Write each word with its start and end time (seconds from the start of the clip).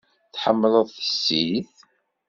Tḥemmleḍ 0.33 0.87
tissit? 0.91 1.73